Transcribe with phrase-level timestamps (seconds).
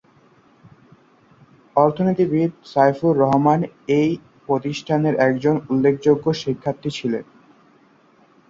[1.75, 3.59] অর্থনীতিবিদ সাইফুর রহমান
[3.99, 4.09] এই
[4.47, 7.23] প্রতিষ্ঠানের একজন উল্লেখযোগ্য শিক্ষার্থী ছিলেন।